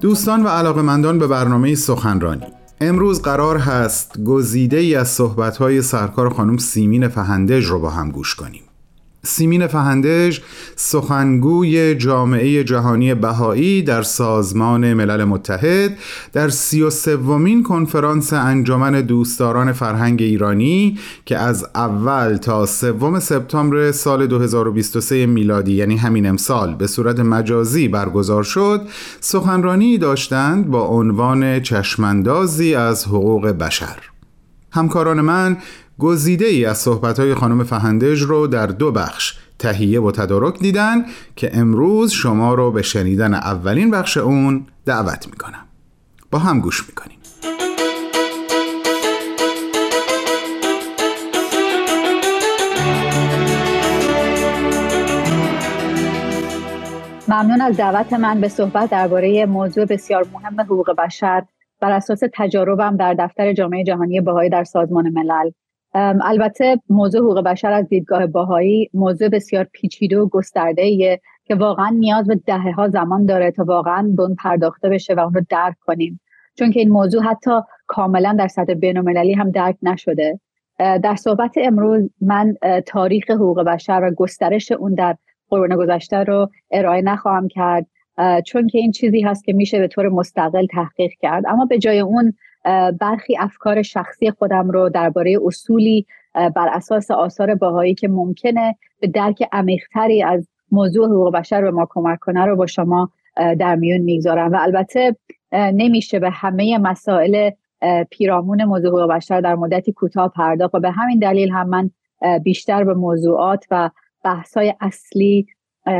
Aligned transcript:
دوستان 0.00 0.42
و 0.44 0.48
علاقمندان 0.48 1.18
به 1.18 1.26
برنامه 1.26 1.74
سخنرانی. 1.74 2.46
امروز 2.80 3.22
قرار 3.22 3.56
هست 3.56 4.24
گزیده 4.24 4.76
ای 4.76 4.94
از 4.94 5.08
صحبتهای 5.08 5.82
سرکار 5.82 6.28
خانم 6.28 6.56
سیمین 6.56 7.08
فهندج 7.08 7.64
رو 7.64 7.78
با 7.78 7.90
هم 7.90 8.10
گوش 8.10 8.34
کنیم. 8.34 8.67
سیمین 9.28 9.66
فهندج 9.66 10.40
سخنگوی 10.76 11.94
جامعه 11.94 12.64
جهانی 12.64 13.14
بهایی 13.14 13.82
در 13.82 14.02
سازمان 14.02 14.94
ملل 14.94 15.24
متحد 15.24 15.98
در 16.32 16.48
سی 16.48 16.82
و 16.82 16.90
سومین 16.90 17.62
کنفرانس 17.62 18.32
انجمن 18.32 19.00
دوستداران 19.00 19.72
فرهنگ 19.72 20.22
ایرانی 20.22 20.98
که 21.24 21.38
از 21.38 21.66
اول 21.74 22.36
تا 22.36 22.66
سوم 22.66 23.20
سپتامبر 23.20 23.92
سال 23.92 24.26
2023 24.26 25.26
میلادی 25.26 25.72
یعنی 25.72 25.96
همین 25.96 26.26
امسال 26.26 26.74
به 26.74 26.86
صورت 26.86 27.20
مجازی 27.20 27.88
برگزار 27.88 28.42
شد 28.42 28.80
سخنرانی 29.20 29.98
داشتند 29.98 30.70
با 30.70 30.82
عنوان 30.82 31.60
چشمندازی 31.60 32.74
از 32.74 33.06
حقوق 33.06 33.46
بشر. 33.46 34.17
همکاران 34.70 35.20
من 35.20 35.56
گزیده 35.98 36.44
ای 36.44 36.64
از 36.64 36.78
صحبت 36.78 37.34
خانم 37.34 37.64
فهندج 37.64 38.22
رو 38.22 38.46
در 38.46 38.66
دو 38.66 38.92
بخش 38.92 39.38
تهیه 39.58 40.00
و 40.00 40.10
تدارک 40.10 40.58
دیدن 40.58 41.04
که 41.36 41.50
امروز 41.52 42.10
شما 42.12 42.54
رو 42.54 42.72
به 42.72 42.82
شنیدن 42.82 43.34
اولین 43.34 43.90
بخش 43.90 44.16
اون 44.16 44.66
دعوت 44.84 45.26
می‌کنم. 45.26 45.64
با 46.30 46.38
هم 46.38 46.60
گوش 46.60 46.88
می‌کنیم. 46.88 47.18
ممنون 57.28 57.60
از 57.60 57.76
دعوت 57.76 58.12
من 58.12 58.40
به 58.40 58.48
صحبت 58.48 58.90
درباره 58.90 59.46
موضوع 59.46 59.84
بسیار 59.84 60.26
مهم 60.32 60.60
حقوق 60.60 60.90
بشر. 60.98 61.42
بر 61.80 61.92
اساس 61.92 62.20
تجاربم 62.34 62.96
در 62.96 63.14
دفتر 63.14 63.52
جامعه 63.52 63.84
جهانی 63.84 64.20
بهایی 64.20 64.50
در 64.50 64.64
سازمان 64.64 65.08
ملل. 65.08 65.50
البته 66.22 66.80
موضوع 66.88 67.20
حقوق 67.20 67.40
بشر 67.44 67.72
از 67.72 67.88
دیدگاه 67.88 68.26
باهایی 68.26 68.90
موضوع 68.94 69.28
بسیار 69.28 69.64
پیچیده 69.72 70.18
و 70.18 70.28
گسترده 70.28 70.82
ایه 70.82 71.20
که 71.44 71.54
واقعا 71.54 71.88
نیاز 71.88 72.26
به 72.26 72.40
دهه 72.46 72.72
ها 72.72 72.88
زمان 72.88 73.26
داره 73.26 73.50
تا 73.50 73.64
واقعا 73.64 74.12
به 74.16 74.22
اون 74.22 74.34
پرداخته 74.34 74.88
بشه 74.88 75.14
و 75.14 75.20
اون 75.20 75.34
رو 75.34 75.40
درک 75.50 75.76
کنیم. 75.80 76.20
چون 76.58 76.70
که 76.70 76.80
این 76.80 76.88
موضوع 76.88 77.22
حتی 77.22 77.50
کاملا 77.86 78.36
در 78.38 78.48
سطح 78.48 78.74
بین 78.74 78.96
هم 79.38 79.50
درک 79.50 79.76
نشده. 79.82 80.40
در 80.78 81.16
صحبت 81.16 81.54
امروز 81.56 82.10
من 82.20 82.54
تاریخ 82.86 83.30
حقوق 83.30 83.62
بشر 83.62 84.00
و 84.04 84.14
گسترش 84.14 84.72
اون 84.72 84.94
در 84.94 85.16
قرون 85.50 85.76
گذشته 85.76 86.16
رو 86.16 86.50
ارائه 86.70 87.02
نخواهم 87.02 87.48
کرد. 87.48 87.86
چون 88.46 88.66
که 88.66 88.78
این 88.78 88.92
چیزی 88.92 89.20
هست 89.20 89.44
که 89.44 89.52
میشه 89.52 89.78
به 89.78 89.88
طور 89.88 90.08
مستقل 90.08 90.66
تحقیق 90.66 91.12
کرد. 91.20 91.46
اما 91.46 91.64
به 91.64 91.78
جای 91.78 92.00
اون 92.00 92.32
برخی 93.00 93.36
افکار 93.38 93.82
شخصی 93.82 94.30
خودم 94.30 94.70
رو 94.70 94.88
درباره 94.88 95.38
اصولی 95.44 96.06
بر 96.34 96.68
اساس 96.72 97.10
آثار 97.10 97.54
باهایی 97.54 97.94
که 97.94 98.08
ممکنه 98.08 98.76
به 99.00 99.06
درک 99.06 99.48
عمیقتری 99.52 100.22
از 100.22 100.48
موضوع 100.72 101.06
حقوق 101.06 101.34
بشر 101.34 101.62
به 101.62 101.70
ما 101.70 101.86
کمک 101.90 102.18
کنه 102.18 102.44
رو 102.44 102.56
با 102.56 102.66
شما 102.66 103.10
در 103.58 103.76
میون 103.76 104.00
می‌گذارم. 104.00 104.52
و 104.52 104.56
البته 104.60 105.16
نمیشه 105.52 106.18
به 106.18 106.30
همه 106.30 106.78
مسائل 106.78 107.50
پیرامون 108.10 108.64
موضوع 108.64 108.90
حقوق 108.90 109.10
بشر 109.10 109.40
در 109.40 109.54
مدتی 109.54 109.92
کوتاه 109.92 110.32
پرداخت 110.36 110.74
و 110.74 110.80
به 110.80 110.90
همین 110.90 111.18
دلیل 111.18 111.50
هم 111.50 111.68
من 111.68 111.90
بیشتر 112.38 112.84
به 112.84 112.94
موضوعات 112.94 113.64
و 113.70 113.90
بحث‌های 114.24 114.74
اصلی 114.80 115.46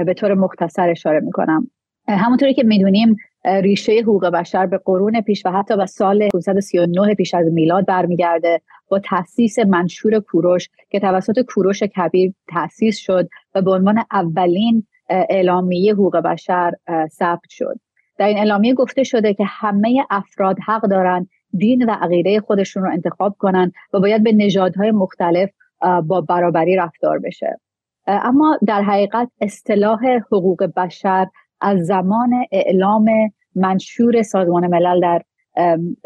به 0.06 0.14
طور 0.14 0.34
مختصر 0.34 0.91
اشاره 0.91 1.20
می‌کنم. 1.20 1.70
همونطوری 2.08 2.54
که 2.54 2.62
می‌دونیم 2.62 3.16
ریشه 3.44 3.92
حقوق 3.92 4.26
بشر 4.26 4.66
به 4.66 4.80
قرون 4.84 5.20
پیش 5.20 5.46
و 5.46 5.50
حتی 5.50 5.76
به 5.76 5.86
سال 5.86 6.28
539 6.28 7.14
پیش 7.14 7.34
از 7.34 7.46
میلاد 7.52 7.86
برمیگرده 7.86 8.60
با 8.88 8.98
تاسیس 8.98 9.58
منشور 9.58 10.20
کوروش 10.20 10.69
که 10.91 11.00
توسط 11.00 11.41
کوروش 11.54 11.82
کبیر 11.82 12.32
تاسیس 12.48 12.98
شد 12.98 13.28
و 13.54 13.62
به 13.62 13.70
عنوان 13.70 14.04
اولین 14.12 14.86
اعلامیه 15.08 15.92
حقوق 15.92 16.16
بشر 16.16 16.72
ثبت 17.08 17.48
شد. 17.48 17.80
در 18.19 18.26
این 18.26 18.38
اعلامیه 18.38 18.75
گفته 18.75 19.02
شده 19.02 19.34
که 19.34 19.44
همه 19.46 20.06
افراد 20.10 20.56
حق 20.66 20.82
دارند 20.82 21.28
دین 21.58 21.90
و 21.90 21.90
عقیده 21.90 22.40
خودشون 22.40 22.82
رو 22.82 22.92
انتخاب 22.92 23.36
کنند 23.38 23.72
و 23.92 24.00
باید 24.00 24.22
به 24.22 24.32
نژادهای 24.32 24.90
مختلف 24.90 25.50
با 26.06 26.20
برابری 26.20 26.76
رفتار 26.76 27.19
بشه. 27.19 27.60
اما 28.06 28.58
در 28.66 28.82
حقیقت 28.82 29.28
اصطلاح 29.40 30.00
حقوق 30.32 30.64
بشر 30.76 31.26
از 31.60 31.86
زمان 31.86 32.30
اعلام 32.52 33.10
منشور 33.54 34.22
سازمان 34.22 34.66
ملل 34.66 35.00
در 35.00 35.22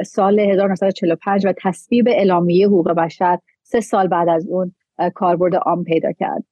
سال 0.05 0.41
1945 0.41 1.47
و 1.47 1.53
تصویب 1.63 2.09
اعلامیه 2.09 2.67
حقوق 2.67 2.91
بشر 2.91 3.39
سه 3.63 3.81
سال 3.81 4.09
بعد 4.09 4.29
از 4.29 4.47
اون 4.49 4.75
کاربرد 5.15 5.55
عام 5.55 5.85
پیدا 5.85 6.13
کرد. 6.13 6.45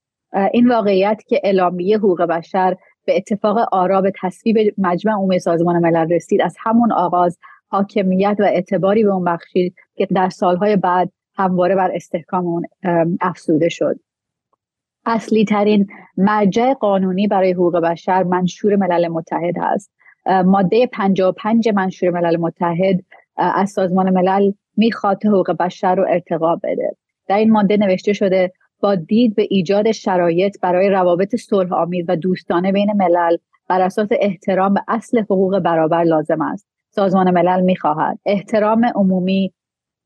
این 0.52 0.68
واقعیت 0.68 1.22
که 1.26 1.40
اعلامیه 1.44 1.98
حقوق 1.98 2.22
بشر 2.22 2.76
به 3.06 3.16
اتفاق 3.16 3.58
آرا 3.72 4.00
به 4.00 4.12
تصویب 4.20 4.74
مجمع 4.78 5.12
عمومی 5.12 5.38
سازمان 5.38 5.78
ملل 5.78 6.12
رسید 6.12 6.42
از 6.42 6.56
همون 6.60 6.92
آغاز 6.92 7.38
حاکمیت 7.68 8.36
و 8.38 8.42
اعتباری 8.42 9.04
به 9.04 9.10
اون 9.10 9.24
بخشید 9.24 9.74
که 9.94 10.06
در 10.06 10.28
سالهای 10.28 10.76
بعد 10.76 11.12
همواره 11.36 11.74
بر 11.74 11.90
استحکام 11.94 12.46
اون 12.46 12.66
افسوده 13.20 13.68
شد. 13.68 14.00
اصلی 15.06 15.44
ترین 15.44 15.86
مرجع 16.20 16.74
قانونی 16.74 17.26
برای 17.26 17.52
حقوق 17.52 17.76
بشر 17.76 18.22
منشور 18.22 18.76
ملل 18.76 19.08
متحد 19.08 19.54
است 19.58 19.90
ماده 20.44 20.86
55 20.86 21.68
منشور 21.68 22.10
ملل 22.10 22.36
متحد 22.36 23.04
از 23.36 23.70
سازمان 23.70 24.10
ملل 24.10 24.52
می‌خواد 24.76 25.26
حقوق 25.26 25.50
بشر 25.50 25.94
رو 25.94 26.06
ارتقا 26.08 26.56
بده. 26.56 26.96
در 27.28 27.36
این 27.36 27.52
ماده 27.52 27.76
نوشته 27.76 28.12
شده 28.12 28.52
با 28.80 28.94
دید 28.94 29.34
به 29.34 29.46
ایجاد 29.50 29.90
شرایط 29.90 30.60
برای 30.62 30.90
روابط 30.90 31.36
صلح 31.36 31.72
آمیز 31.72 32.04
و 32.08 32.16
دوستانه 32.16 32.72
بین 32.72 32.92
ملل 32.92 33.36
بر 33.68 33.80
اساس 33.80 34.08
احترام 34.20 34.74
به 34.74 34.80
اصل 34.88 35.20
حقوق 35.20 35.58
برابر 35.58 36.02
لازم 36.02 36.42
است. 36.42 36.66
سازمان 36.90 37.30
ملل 37.30 37.60
می‌خواهد 37.60 38.18
احترام 38.26 38.84
عمومی 38.94 39.52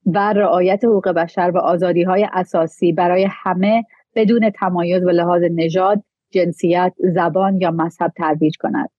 و 0.07 0.33
رعایت 0.33 0.85
حقوق 0.85 1.09
بشر 1.09 1.51
و 1.55 1.59
آزادی 1.59 2.03
های 2.03 2.29
اساسی 2.33 2.93
برای 2.93 3.29
همه 3.31 3.85
بدون 4.15 4.51
تمایز 4.51 5.05
به 5.05 5.13
لحاظ 5.13 5.43
نژاد 5.51 6.03
جنسیت 6.31 6.93
زبان 6.99 7.61
یا 7.61 7.71
مذهب 7.71 8.13
ترویج 8.17 8.57
کند. 8.57 8.91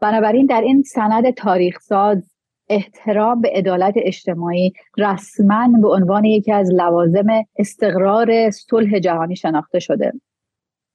بنابراین 0.00 0.46
در 0.46 0.60
این 0.60 0.82
سند 0.82 1.30
تاریخ 1.30 1.78
ساز 1.80 2.32
احترام 2.68 3.40
به 3.40 3.50
عدالت 3.54 3.94
اجتماعی 3.96 4.72
رسما 4.98 5.68
به 5.82 5.88
عنوان 5.88 6.24
یکی 6.24 6.52
از 6.52 6.72
لوازم 6.72 7.26
استقرار 7.58 8.50
صلح 8.50 8.98
جهانی 8.98 9.36
شناخته 9.36 9.78
شده. 9.78 10.12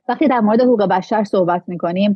وقتی 0.10 0.28
در 0.28 0.40
مورد 0.40 0.62
حقوق 0.62 0.84
بشر 0.84 1.24
صحبت 1.24 1.64
می‌کنیم 1.68 2.16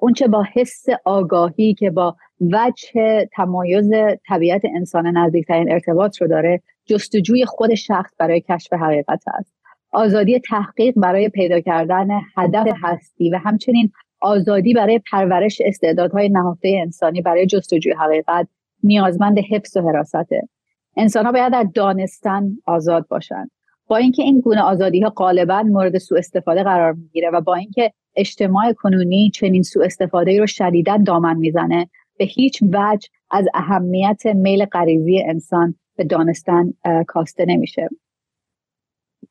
اونچه 0.00 0.28
با 0.28 0.44
حس 0.52 0.86
آگاهی 1.04 1.74
که 1.74 1.90
با 1.90 2.16
وجه 2.40 3.28
تمایز 3.32 3.90
طبیعت 4.28 4.62
انسان 4.76 5.06
نزدیکترین 5.06 5.72
ارتباط 5.72 6.22
رو 6.22 6.28
داره 6.28 6.62
جستجوی 6.84 7.44
خود 7.44 7.74
شخص 7.74 8.10
برای 8.18 8.40
کشف 8.40 8.72
حقیقت 8.72 9.22
است. 9.26 9.54
آزادی 9.92 10.38
تحقیق 10.38 10.94
برای 10.96 11.28
پیدا 11.28 11.60
کردن 11.60 12.08
هدف 12.36 12.66
هستی 12.82 13.30
و 13.30 13.38
همچنین 13.44 13.90
آزادی 14.20 14.74
برای 14.74 15.00
پرورش 15.12 15.60
استعدادهای 15.64 16.28
نهفته 16.28 16.78
انسانی 16.82 17.22
برای 17.22 17.46
جستجوی 17.46 17.92
حقیقت 17.92 18.48
نیازمند 18.82 19.38
حفظ 19.38 19.76
و 19.76 19.88
حراسته 19.88 20.48
انسان 20.96 21.26
ها 21.26 21.32
باید 21.32 21.52
در 21.52 21.66
دانستن 21.74 22.48
آزاد 22.66 23.08
باشند. 23.08 23.50
با 23.86 23.96
اینکه 23.96 24.22
این 24.22 24.40
گونه 24.40 24.62
آزادی 24.62 25.00
ها 25.00 25.10
غالبا 25.10 25.62
مورد 25.62 25.98
سوء 25.98 26.18
استفاده 26.18 26.62
قرار 26.62 26.92
می‌گیره 26.92 27.30
و 27.30 27.40
با 27.40 27.54
اینکه 27.54 27.92
اجتماع 28.16 28.72
کنونی 28.72 29.30
چنین 29.34 29.62
سوء 29.62 29.84
استفاده 29.84 30.40
رو 30.40 30.46
شدیدا 30.46 30.96
دامن 30.96 31.36
می‌زنه 31.36 31.88
به 32.18 32.24
هیچ 32.24 32.62
وجه 32.62 33.08
از 33.30 33.46
اهمیت 33.54 34.26
میل 34.26 34.64
غریزی 34.64 35.22
انسان 35.22 35.74
به 35.96 36.04
دانستن 36.04 36.72
کاسته 37.06 37.44
نمیشه. 37.48 37.88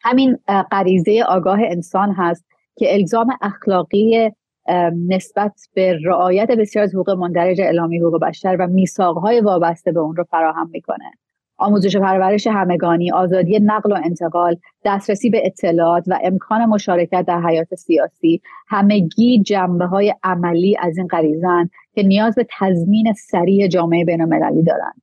همین 0.02 0.38
غریزه 0.72 1.24
آگاه 1.28 1.60
انسان 1.62 2.12
هست 2.12 2.46
که 2.76 2.94
الزام 2.94 3.38
اخلاقی 3.42 4.32
نسبت 5.08 5.54
به 5.74 6.00
رعایت 6.06 6.52
بسیار 6.52 6.84
از 6.84 6.96
حقوق 6.96 7.10
مندرج 7.10 7.62
اعلامی 7.62 8.00
حقوق 8.00 8.22
بشر 8.22 8.58
و 8.60 8.68
میثاقهای 8.68 9.42
وابسته 9.42 9.92
به 9.92 10.00
اون 10.00 10.16
رو 10.16 10.24
فراهم 10.24 10.70
می‌کنه. 10.74 11.12
آموزش 11.58 11.96
و 11.96 12.00
پرورش 12.00 12.48
همگانی 12.48 13.12
آزادی 13.12 13.60
نقل 13.60 13.92
و 13.92 13.96
انتقال 14.04 14.58
دسترسی 14.86 15.30
به 15.30 15.42
اطلاعات 15.46 16.04
و 16.08 16.20
امکان 16.24 16.66
مشارکت 16.66 17.26
در 17.28 17.42
حیات 17.42 17.76
سیاسی 17.76 18.42
همگی 18.68 19.42
جنبه 19.42 19.86
های 19.86 20.14
عملی 20.24 20.78
از 20.80 20.98
این 20.98 21.08
غریزن 21.08 21.70
که 21.94 22.04
نیاز 22.04 22.36
به 22.36 22.48
تضمین 22.60 23.14
سریع 23.14 23.68
جامعه 23.68 24.06
بین 24.06 24.22
المللی 24.22 24.64
دارند. 24.64 25.02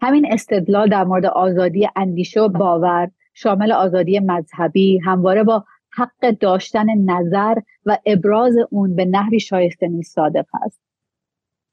همین 0.00 0.32
استدلال 0.32 0.88
در 0.88 1.04
مورد 1.04 1.26
آزادی 1.26 1.88
اندیشه 1.96 2.40
و 2.40 2.48
باور 2.48 3.10
شامل 3.34 3.72
آزادی 3.72 4.20
مذهبی 4.20 4.98
همواره 4.98 5.44
با 5.44 5.64
حق 5.92 6.30
داشتن 6.30 6.86
نظر 7.04 7.58
و 7.86 7.98
ابراز 8.06 8.54
اون 8.70 8.96
به 8.96 9.04
نحوی 9.04 9.40
شایسته 9.40 9.88
نیست 9.88 10.14
صادق 10.14 10.46
است. 10.62 10.80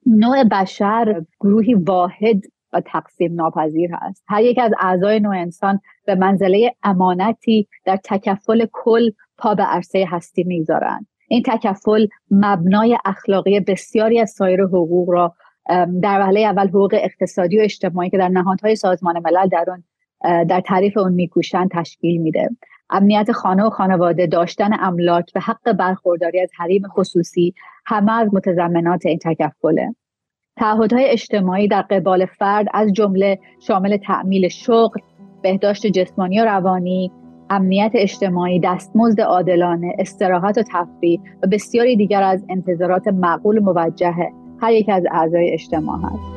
نوع 0.05 0.43
بشر 0.43 1.25
گروهی 1.39 1.73
واحد 1.73 2.41
و 2.73 2.81
تقسیم 2.81 3.35
ناپذیر 3.35 3.89
هست 3.93 4.23
هر 4.27 4.43
یک 4.43 4.59
از 4.59 4.71
اعضای 4.79 5.19
نوع 5.19 5.35
انسان 5.37 5.79
به 6.05 6.15
منزله 6.15 6.75
امانتی 6.83 7.67
در 7.85 7.99
تکفل 8.03 8.65
کل 8.71 9.11
پا 9.37 9.55
به 9.55 9.63
عرصه 9.63 10.05
هستی 10.09 10.43
می‌گذارند. 10.43 11.07
این 11.27 11.43
تکفل 11.45 12.07
مبنای 12.31 12.97
اخلاقی 13.05 13.59
بسیاری 13.59 14.19
از 14.19 14.29
سایر 14.29 14.63
حقوق 14.63 15.09
را 15.09 15.35
در 16.01 16.19
وهله 16.19 16.39
اول 16.39 16.67
حقوق 16.67 16.93
اقتصادی 16.93 17.59
و 17.59 17.61
اجتماعی 17.61 18.09
که 18.09 18.17
در 18.17 18.29
نهادهای 18.29 18.75
سازمان 18.75 19.19
ملل 19.19 19.47
در 19.47 19.65
اون 19.67 19.83
در 20.23 20.61
تعریف 20.65 20.97
اون 20.97 21.13
میکوشند 21.13 21.71
تشکیل 21.71 22.21
میده. 22.21 22.49
امنیت 22.89 23.31
خانه 23.31 23.63
و 23.63 23.69
خانواده 23.69 24.27
داشتن 24.27 24.69
املاک 24.79 25.31
و 25.35 25.39
حق 25.39 25.71
برخورداری 25.71 26.41
از 26.41 26.49
حریم 26.57 26.83
خصوصی 26.87 27.53
همه 27.85 28.11
از 28.13 28.29
متضمنات 28.33 29.05
این 29.05 29.19
تکفله. 29.23 29.95
تعهدهای 30.57 31.09
اجتماعی 31.09 31.67
در 31.67 31.81
قبال 31.81 32.25
فرد 32.25 32.67
از 32.73 32.93
جمله 32.93 33.39
شامل 33.67 33.97
تعمیل 33.97 34.47
شغل 34.47 34.99
بهداشت 35.41 35.87
جسمانی 35.87 36.41
و 36.41 36.45
روانی 36.45 37.11
امنیت 37.49 37.91
اجتماعی 37.95 38.59
دستمزد 38.59 39.21
عادلانه 39.21 39.95
استراحت 39.99 40.57
و 40.57 40.63
تفریح 40.71 41.21
و 41.43 41.47
بسیاری 41.47 41.95
دیگر 41.95 42.23
از 42.23 42.45
انتظارات 42.49 43.07
معقول 43.07 43.59
موجه 43.59 44.15
هر 44.61 44.73
یک 44.73 44.89
از 44.89 45.03
اعضای 45.11 45.53
اجتماع 45.53 45.99
هست. 46.03 46.36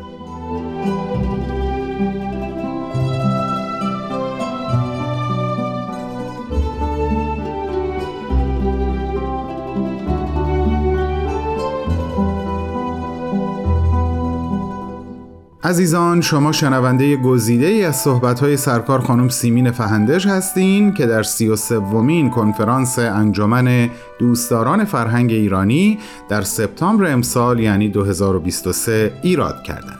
عزیزان 15.65 16.21
شما 16.21 16.53
شنونده 16.53 17.17
گزیده 17.17 17.67
ای 17.67 17.85
از 17.85 17.97
صحبت‌های 17.97 18.57
سرکار 18.57 19.01
خانم 19.01 19.29
سیمین 19.29 19.71
فهندش 19.71 20.27
هستین 20.27 20.93
که 20.93 21.07
در 21.07 21.23
سی 21.23 21.49
و 21.49 21.57
سومین 21.57 22.31
کنفرانس 22.31 22.99
انجمن 22.99 23.91
دوستداران 24.19 24.85
فرهنگ 24.85 25.31
ایرانی 25.31 25.99
در 26.29 26.43
سپتامبر 26.43 27.13
امسال 27.13 27.61
یعنی 27.61 27.89
2023 27.89 29.13
ایراد 29.23 29.63
کردند. 29.63 29.99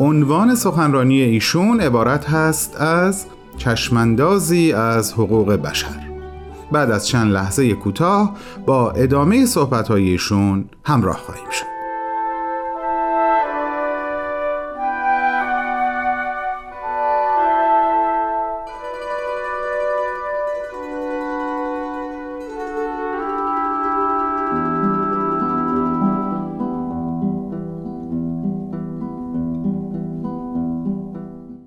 عنوان 0.00 0.54
سخنرانی 0.54 1.20
ایشون 1.20 1.80
عبارت 1.80 2.30
هست 2.30 2.80
از 2.80 3.26
چشمندازی 3.56 4.72
از 4.72 5.12
حقوق 5.12 5.52
بشر. 5.52 6.00
بعد 6.72 6.90
از 6.90 7.06
چند 7.06 7.32
لحظه 7.32 7.72
کوتاه 7.72 8.36
با 8.66 8.90
ادامه 8.90 9.46
صحبت‌های 9.46 10.08
ایشون 10.08 10.64
همراه 10.84 11.16
خواهیم 11.16 11.50
شد. 11.50 11.71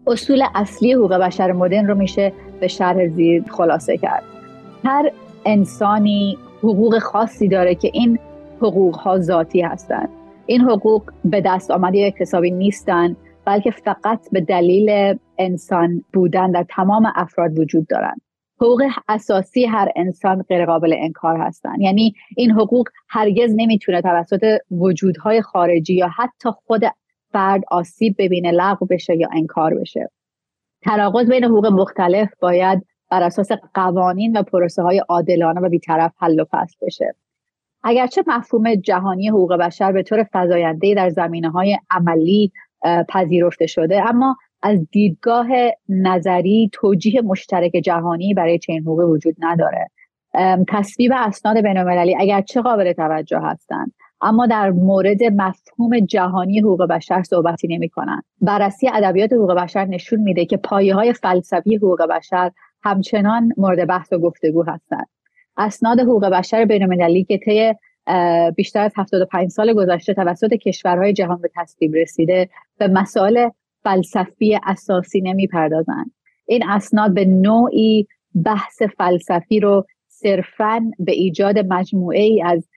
اصول 0.08 0.44
اصلی 0.56 0.94
حقوق 0.94 1.14
بشر 1.14 1.52
مدرن 1.52 1.88
رو 1.88 1.96
میشه 1.96 2.34
به 2.60 2.68
شرح 2.68 3.08
زیر 3.08 3.44
خلاصه 3.50 3.98
کرد. 3.98 4.24
هر 4.84 5.12
انسانی 5.46 6.38
حقوق 6.64 7.00
خاصی 7.00 7.48
داره 7.48 7.76
که 7.76 7.92
این 7.94 8.20
حقوق 8.62 8.96
ها 8.96 9.20
ذاتی 9.20 9.62
هستند 9.62 10.10
این 10.46 10.62
حقوق 10.62 11.12
به 11.26 11.42
دست 11.42 11.72
آمده 11.72 12.06
اکتسابی 12.06 12.52
نیستند 12.52 13.18
بلکه 13.46 13.72
فقط 13.72 14.20
به 14.32 14.42
دلیل 14.42 15.18
انسان 15.38 16.04
بودن 16.14 16.52
در 16.52 16.66
تمام 16.70 17.12
افراد 17.16 17.60
وجود 17.60 17.88
دارند 17.88 18.22
حقوق 18.62 18.84
اساسی 19.08 19.66
هر 19.66 19.92
انسان 19.96 20.42
غیر 20.42 20.66
قابل 20.66 20.96
انکار 20.98 21.38
هستند 21.38 21.82
یعنی 21.82 22.14
این 22.38 22.52
حقوق 22.52 22.88
هرگز 23.10 23.54
نمی‌تونه 23.56 24.02
توسط 24.02 24.58
وجودهای 24.72 25.42
خارجی 25.42 25.94
یا 25.94 26.08
حتی 26.08 26.50
خود 26.68 26.82
فرد 27.36 27.64
آسیب 27.72 28.16
ببینه 28.18 28.52
لغو 28.52 28.86
بشه 28.86 29.16
یا 29.16 29.30
انکار 29.34 29.74
بشه. 29.74 30.10
تناقض 30.82 31.30
بین 31.30 31.44
حقوق 31.44 31.66
مختلف 31.66 32.30
باید 32.40 32.86
بر 33.12 33.24
اساس 33.24 33.52
قوانین 33.74 34.38
و 34.38 34.44
پروسه 34.44 34.82
های 34.82 35.02
عادلانه 35.10 35.62
و 35.62 35.70
بیطرف 35.70 36.12
حل 36.18 36.40
و 36.40 36.46
فصل 36.52 36.76
بشه. 36.82 37.16
اگرچه 37.84 38.24
مفهوم 38.28 38.76
جهانی 38.76 39.30
حقوق 39.30 39.54
بشر 39.54 39.92
به 39.92 40.04
طور 40.04 40.26
فزاینده 40.34 40.94
در 40.94 41.10
زمینه 41.10 41.50
های 41.50 41.78
عملی 41.90 42.52
پذیرفته 43.10 43.66
شده 43.68 44.10
اما 44.10 44.38
از 44.62 44.90
دیدگاه 44.92 45.48
نظری 45.90 46.70
توجیه 46.74 47.22
مشترک 47.22 47.72
جهانی 47.72 48.34
برای 48.34 48.60
چنین 48.60 48.82
حقوق 48.82 49.00
وجود 49.00 49.36
نداره. 49.40 49.90
تصویب 50.68 51.12
اسناد 51.16 51.58
بینالمللی 51.58 52.16
اگرچه 52.20 52.62
قابل 52.62 52.94
توجه 52.94 53.40
هستند 53.44 53.94
اما 54.22 54.48
در 54.48 54.72
مورد 54.72 55.24
مفهوم 55.24 56.00
جهانی 56.00 56.60
حقوق 56.60 56.88
بشر 56.88 57.24
صحبتی 57.24 57.68
نمی 57.68 57.90
کنند. 57.90 58.24
بررسی 58.42 58.90
ادبیات 58.94 59.34
حقوق 59.34 59.54
بشر 59.54 59.86
نشون 59.86 60.20
میده 60.20 60.46
که 60.46 60.58
پایه 60.58 60.96
های 60.96 61.14
فلسفی 61.14 61.76
حقوق 61.76 62.02
بشر 62.10 62.52
همچنان 62.84 63.54
مورد 63.58 63.88
بحث 63.88 64.14
و 64.14 64.18
گفتگو 64.18 64.64
هستند. 64.64 65.08
اسناد 65.58 66.00
حقوق 66.00 66.26
بشر 66.26 66.66
بینالمللی 66.66 67.24
که 67.24 67.38
طی 67.38 67.74
بیشتر 68.56 68.80
از 68.82 68.94
75 68.96 69.50
سال 69.50 69.74
گذشته 69.74 70.14
توسط 70.14 70.54
کشورهای 70.54 71.14
جهان 71.14 71.42
به 71.42 71.50
تصویب 71.56 71.96
رسیده 71.96 72.50
به 72.78 72.88
مسائل 72.88 73.50
فلسفی 73.84 74.60
اساسی 74.64 75.22
نمی‌پردازند 75.22 76.12
این 76.46 76.70
اسناد 76.70 77.14
به 77.14 77.26
نوعی 77.26 78.08
بحث 78.46 78.82
فلسفی 78.98 79.60
رو 79.60 79.86
صرفا 80.08 80.92
به 81.00 81.12
ایجاد 81.12 81.60
مجموعه 81.60 82.22
ای 82.22 82.44
از 82.44 82.68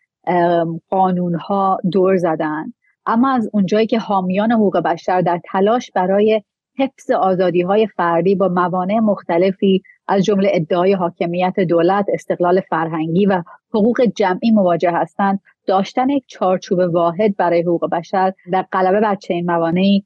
قانون 0.91 1.35
ها 1.35 1.79
دور 1.93 2.17
زدن 2.17 2.73
اما 3.07 3.35
از 3.35 3.51
اونجایی 3.53 3.87
که 3.87 3.99
حامیان 3.99 4.53
حقوق 4.53 4.79
بشر 4.79 5.21
در 5.21 5.41
تلاش 5.45 5.91
برای 5.91 6.43
حفظ 6.79 7.11
آزادی 7.11 7.63
های 7.63 7.87
فردی 7.87 8.35
با 8.35 8.49
موانع 8.49 8.99
مختلفی 8.99 9.83
از 10.09 10.25
جمله 10.25 10.51
ادعای 10.53 10.93
حاکمیت 10.93 11.61
دولت، 11.61 12.07
استقلال 12.13 12.61
فرهنگی 12.61 13.27
و 13.27 13.43
حقوق 13.75 14.01
جمعی 14.17 14.51
مواجه 14.51 14.91
هستند، 14.93 15.41
داشتن 15.67 16.09
یک 16.09 16.25
چارچوب 16.27 16.79
واحد 16.79 17.37
برای 17.37 17.63
حقوق 17.63 17.91
بشر 17.91 18.33
در 18.53 18.67
غلبه 18.73 19.01
بر 19.01 19.15
چنین 19.15 19.51
موانعی 19.51 20.05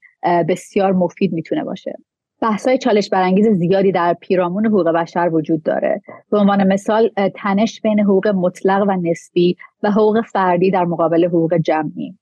بسیار 0.49 0.93
مفید 0.93 1.33
می‌تونه 1.33 1.65
باشه. 1.65 1.99
های 2.43 2.79
چالش 2.79 3.09
برانگیز 3.09 3.47
زیادی 3.47 3.93
در 3.93 4.17
پیرامون 4.21 4.67
حقوق 4.67 4.89
بشر 4.89 5.31
وجود 5.33 5.63
داره. 5.63 6.03
به 6.31 6.39
عنوان 6.39 6.73
مثال 6.73 7.11
تنش 7.35 7.81
بین 7.81 8.01
حقوق 8.01 8.29
مطلق 8.29 8.85
و 8.89 8.97
نسبی 9.03 9.57
و 9.83 9.91
حقوق 9.91 10.21
فردی 10.33 10.71
در 10.71 10.85
مقابل 10.85 11.25
حقوق 11.25 11.55
جمعی. 11.55 12.19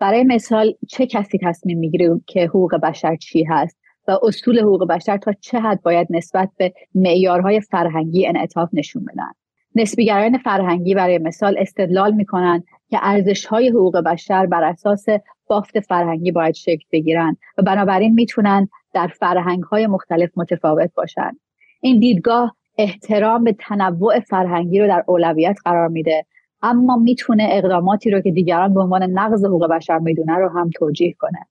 برای 0.00 0.24
مثال 0.24 0.74
چه 0.88 1.06
کسی 1.06 1.38
تصمیم 1.42 1.78
می‌گیره 1.78 2.20
که 2.26 2.46
حقوق 2.46 2.74
بشر 2.74 3.16
چی 3.16 3.44
هست 3.44 3.76
و 4.08 4.18
اصول 4.22 4.58
حقوق 4.58 4.88
بشر 4.88 5.16
تا 5.16 5.32
چه 5.40 5.60
حد 5.60 5.82
باید 5.82 6.06
نسبت 6.10 6.50
به 6.56 6.72
معیارهای 6.94 7.60
فرهنگی 7.60 8.26
انعطاف 8.26 8.68
نشون 8.72 9.04
بدن؟ 9.04 9.30
نسبیگرایان 9.74 10.38
فرهنگی 10.38 10.94
برای 10.94 11.18
مثال 11.18 11.56
استدلال 11.58 12.12
می‌کنن 12.12 12.64
که 12.90 12.98
ارزش 13.02 13.46
های 13.46 13.68
حقوق 13.68 13.96
بشر 13.96 14.46
بر 14.46 14.64
اساس 14.64 15.06
بافت 15.46 15.80
فرهنگی 15.80 16.32
باید 16.32 16.54
شکل 16.54 16.84
بگیرن 16.92 17.36
و 17.58 17.62
بنابراین 17.62 18.14
می‌تونن 18.14 18.68
در 18.94 19.06
فرهنگ 19.06 19.62
های 19.62 19.86
مختلف 19.86 20.30
متفاوت 20.36 20.90
باشند 20.94 21.40
این 21.80 22.00
دیدگاه 22.00 22.56
احترام 22.78 23.44
به 23.44 23.52
تنوع 23.52 24.20
فرهنگی 24.20 24.80
رو 24.80 24.86
در 24.86 25.04
اولویت 25.06 25.56
قرار 25.64 25.88
میده 25.88 26.26
اما 26.62 26.96
می‌تونه 26.96 27.48
اقداماتی 27.50 28.10
رو 28.10 28.20
که 28.20 28.30
دیگران 28.30 28.74
به 28.74 28.80
عنوان 28.80 29.02
نقض 29.02 29.44
حقوق 29.44 29.66
بشر 29.66 29.98
می‌دونه 29.98 30.34
رو 30.34 30.48
هم 30.48 30.70
توجیه 30.74 31.14
کنه. 31.18 31.46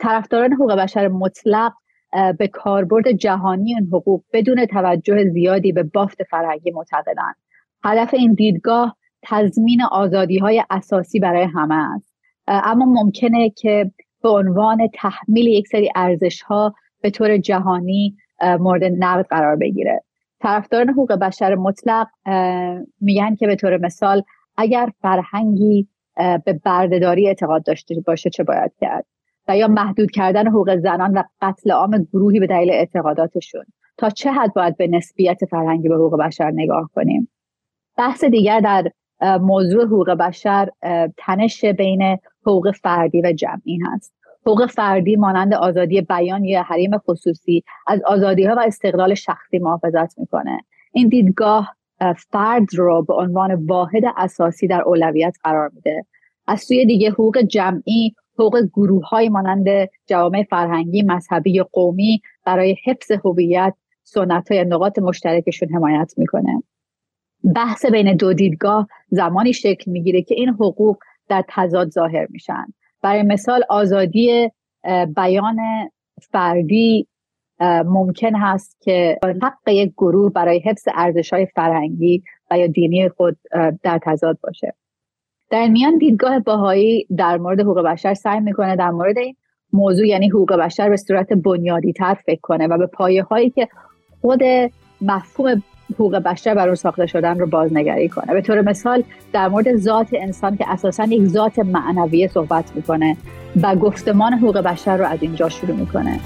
طرفداران 0.00 0.52
حقوق 0.52 0.72
بشر 0.72 1.08
مطلق 1.08 1.72
به 2.38 2.48
کاربرد 2.48 3.12
جهانی 3.12 3.74
این 3.74 3.88
حقوق 3.92 4.24
بدون 4.32 4.66
توجه 4.66 5.24
زیادی 5.24 5.72
به 5.72 5.82
بافت 5.82 6.22
فرهنگی 6.22 6.70
معتقدند. 6.70 7.34
هدف 7.84 8.14
این 8.14 8.34
دیدگاه 8.34 8.96
تضمین 9.22 9.82
آزادی 9.82 10.38
های 10.38 10.64
اساسی 10.70 11.20
برای 11.20 11.42
همه 11.42 11.94
است. 11.94 12.14
اما 12.46 12.84
ممکنه 12.84 13.50
که 13.50 13.90
به 14.22 14.28
عنوان 14.28 14.88
تحمیل 14.94 15.46
یک 15.46 15.68
سری 15.68 15.90
ارزش 15.96 16.42
ها 16.42 16.74
به 17.04 17.10
طور 17.10 17.38
جهانی 17.38 18.16
مورد 18.60 18.84
نقد 18.84 19.26
قرار 19.26 19.56
بگیره. 19.56 20.02
طرفداران 20.40 20.88
حقوق 20.88 21.12
بشر 21.12 21.54
مطلق 21.54 22.06
میگن 23.00 23.34
که 23.34 23.46
به 23.46 23.56
طور 23.56 23.76
مثال 23.76 24.22
اگر 24.56 24.90
فرهنگی 25.00 25.88
به 26.16 26.60
بردهداری 26.64 27.28
اعتقاد 27.28 27.64
داشته 27.64 27.94
باشه 28.06 28.30
چه 28.30 28.44
باید 28.44 28.72
کرد؟ 28.80 29.06
و 29.48 29.56
یا 29.56 29.68
محدود 29.68 30.10
کردن 30.10 30.46
حقوق 30.46 30.76
زنان 30.76 31.18
و 31.18 31.22
قتل 31.40 31.70
عام 31.70 32.08
گروهی 32.12 32.40
به 32.40 32.46
دلیل 32.46 32.70
اعتقاداتشون. 32.70 33.64
تا 33.98 34.10
چه 34.10 34.32
حد 34.32 34.54
باید 34.54 34.76
به 34.76 34.86
نسبیت 34.86 35.44
فرهنگی 35.50 35.88
به 35.88 35.94
حقوق 35.94 36.20
بشر 36.20 36.50
نگاه 36.50 36.90
کنیم؟ 36.94 37.28
بحث 37.96 38.24
دیگر 38.24 38.60
در 38.60 38.90
موضوع 39.40 39.84
حقوق 39.84 40.10
بشر 40.10 40.68
تنش 41.16 41.64
بین 41.64 42.18
حقوق 42.46 42.70
فردی 42.82 43.22
و 43.24 43.32
جمعی 43.32 43.78
هست. 43.86 44.14
حقوق 44.46 44.66
فردی 44.66 45.16
مانند 45.16 45.54
آزادی 45.54 46.00
بیان 46.00 46.44
یا 46.44 46.62
حریم 46.62 46.98
خصوصی 46.98 47.64
از 47.86 48.00
آزادی 48.06 48.44
ها 48.44 48.54
و 48.54 48.60
استقلال 48.66 49.14
شخصی 49.14 49.58
محافظت 49.58 50.18
می‌کنه. 50.18 50.64
این 50.92 51.08
دیدگاه 51.08 51.76
فرد 52.30 52.74
رو 52.74 53.02
به 53.02 53.14
عنوان 53.14 53.54
واحد 53.54 54.02
اساسی 54.16 54.66
در 54.66 54.82
اولویت 54.82 55.36
قرار 55.44 55.70
میده. 55.74 56.04
از 56.46 56.60
سوی 56.60 56.86
دیگه 56.86 57.10
حقوق 57.10 57.38
جمعی 57.38 58.14
حقوق 58.38 58.58
گروه 58.74 59.08
های 59.08 59.28
مانند 59.28 59.88
جوامع 60.06 60.42
فرهنگی 60.50 61.02
مذهبی 61.02 61.50
یا 61.50 61.68
قومی 61.72 62.20
برای 62.46 62.76
حفظ 62.84 63.12
هویت 63.24 63.74
سنت 64.02 64.52
های 64.52 64.64
نقاط 64.64 64.98
مشترکشون 64.98 65.68
حمایت 65.74 66.14
می‌کنه. 66.16 66.62
بحث 67.54 67.86
بین 67.86 68.16
دو 68.16 68.32
دیدگاه 68.32 68.88
زمانی 69.08 69.52
شکل 69.52 69.90
می‌گیره 69.90 70.22
که 70.22 70.34
این 70.34 70.48
حقوق 70.48 70.98
در 71.28 71.44
تضاد 71.48 71.90
ظاهر 71.90 72.26
میشن. 72.30 72.64
برای 73.04 73.22
مثال 73.22 73.64
آزادی 73.68 74.50
بیان 75.16 75.58
فردی 76.32 77.06
ممکن 77.86 78.34
هست 78.34 78.76
که 78.80 79.18
حق 79.42 79.68
یک 79.68 79.92
گروه 79.92 80.32
برای 80.32 80.58
حفظ 80.58 80.88
ارزش 80.94 81.32
های 81.32 81.46
فرهنگی 81.46 82.22
و 82.50 82.58
یا 82.58 82.66
دینی 82.66 83.08
خود 83.08 83.36
در 83.82 84.00
تضاد 84.02 84.38
باشه. 84.42 84.74
در 85.50 85.68
میان 85.68 85.98
دیدگاه 85.98 86.38
باهایی 86.38 87.06
در 87.16 87.38
مورد 87.38 87.60
حقوق 87.60 87.82
بشر 87.82 88.14
سعی 88.14 88.40
می‌کنه 88.40 88.76
در 88.76 88.90
مورد 88.90 89.18
این 89.18 89.36
موضوع 89.72 90.06
یعنی 90.06 90.28
حقوق 90.28 90.52
بشر 90.52 90.88
به 90.88 90.96
صورت 90.96 91.32
بنیادی 91.32 91.92
تر 91.92 92.14
فکر 92.14 92.40
کنه 92.40 92.66
و 92.66 92.78
به 92.78 92.86
پایه 92.86 93.22
هایی 93.22 93.50
که 93.50 93.68
خود 94.20 94.40
مفهوم 95.00 95.62
حقوق 95.94 96.16
بشر 96.16 96.54
بر 96.54 96.66
اون 96.66 96.74
ساخته 96.74 97.06
شدن 97.06 97.38
رو 97.38 97.46
بازنگری 97.46 98.08
کنه. 98.08 98.32
به 98.32 98.42
طور 98.42 98.60
مثال 98.60 99.02
در 99.32 99.48
مورد 99.48 99.76
ذات 99.76 100.08
انسان 100.12 100.56
که 100.56 100.70
اساسا 100.70 101.04
یک 101.04 101.26
ذات 101.26 101.58
معنویه 101.58 102.28
صحبت 102.28 102.72
می‌کنه 102.74 103.16
و 103.62 103.76
گفتمان 103.76 104.32
حقوق 104.32 104.58
بشر 104.58 104.96
رو 104.96 105.04
از 105.06 105.18
اینجا 105.22 105.48
شروع 105.48 105.76
می‌کنه. 105.76 106.20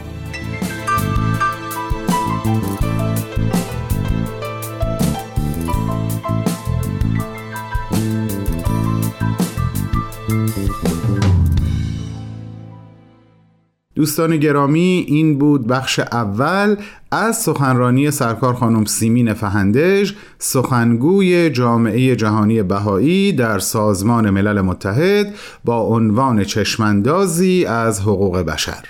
دوستان 13.98 14.36
گرامی 14.36 15.04
این 15.08 15.38
بود 15.38 15.66
بخش 15.66 15.98
اول 15.98 16.76
از 17.10 17.36
سخنرانی 17.36 18.10
سرکار 18.10 18.54
خانم 18.54 18.84
سیمین 18.84 19.34
فهندژ 19.34 20.12
سخنگوی 20.38 21.50
جامعه 21.50 22.16
جهانی 22.16 22.62
بهایی 22.62 23.32
در 23.32 23.58
سازمان 23.58 24.30
ملل 24.30 24.60
متحد 24.60 25.34
با 25.64 25.80
عنوان 25.80 26.44
چشم‌اندازی 26.44 27.64
از 27.64 28.00
حقوق 28.00 28.38
بشر. 28.38 28.84